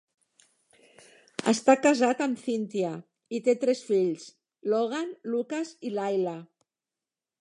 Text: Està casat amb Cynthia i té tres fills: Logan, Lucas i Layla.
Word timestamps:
Està 1.51 1.73
casat 1.83 2.23
amb 2.25 2.39
Cynthia 2.45 2.93
i 3.39 3.41
té 3.49 3.55
tres 3.67 3.83
fills: 3.91 4.25
Logan, 4.75 5.13
Lucas 5.35 5.75
i 5.91 5.93
Layla. 5.99 6.35